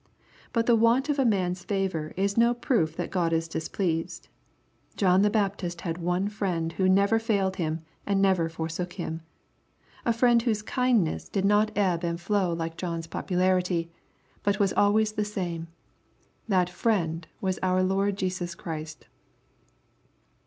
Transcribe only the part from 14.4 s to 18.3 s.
but was always the same. That Friend was our Lord